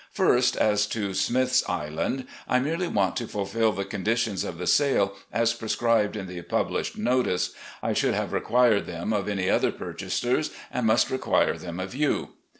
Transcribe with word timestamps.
"First, 0.11 0.57
as 0.57 0.87
to 0.87 1.13
Smith's 1.13 1.63
Island, 1.69 2.25
I 2.49 2.57
merely 2.57 2.87
want 2.87 3.15
to 3.17 3.27
fulfil 3.27 3.71
the 3.71 3.85
conditions 3.85 4.43
of 4.43 4.57
the 4.57 4.65
sale 4.65 5.15
as 5.31 5.53
prescribed 5.53 6.15
in 6.15 6.25
the 6.25 6.41
published 6.41 6.97
notice. 6.97 7.51
I 7.83 7.93
should 7.93 8.15
have 8.15 8.33
required 8.33 8.87
them 8.87 9.13
of 9.13 9.29
any 9.29 9.47
other 9.47 9.71
purchasers, 9.71 10.49
and 10.71 10.87
must 10.87 11.11
require 11.11 11.55
them 11.55 11.79
of 11.79 11.93
you. 11.93 12.29